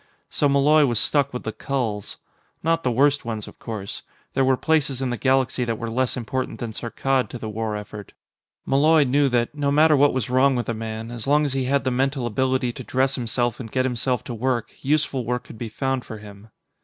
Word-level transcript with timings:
So 0.31 0.49
Malloy 0.49 0.87
was 0.87 0.97
stuck 0.97 1.31
with 1.31 1.43
the 1.43 1.51
culls. 1.51 2.17
Not 2.63 2.81
the 2.83 2.89
worst 2.89 3.23
ones, 3.23 3.47
of 3.47 3.59
course; 3.59 4.01
there 4.33 4.43
were 4.43 4.57
places 4.57 4.99
in 4.99 5.11
the 5.11 5.15
galaxy 5.15 5.63
that 5.63 5.77
were 5.77 5.91
less 5.91 6.17
important 6.17 6.59
than 6.59 6.71
Saarkkad 6.73 7.29
to 7.29 7.37
the 7.37 7.47
war 7.47 7.75
effort. 7.75 8.13
Malloy 8.65 9.03
knew 9.03 9.29
that, 9.29 9.53
no 9.53 9.71
matter 9.71 9.95
what 9.95 10.11
was 10.15 10.27
wrong 10.27 10.55
with 10.55 10.69
a 10.69 10.73
man, 10.73 11.11
as 11.11 11.27
long 11.27 11.45
as 11.45 11.53
he 11.53 11.65
had 11.65 11.83
the 11.83 11.91
mental 11.91 12.25
ability 12.25 12.73
to 12.73 12.83
dress 12.83 13.13
himself 13.13 13.59
and 13.59 13.71
get 13.71 13.85
himself 13.85 14.23
to 14.23 14.33
work, 14.33 14.73
useful 14.81 15.23
work 15.23 15.43
could 15.43 15.59
be 15.59 15.69
found 15.69 16.03
for 16.03 16.17
him. 16.17 16.49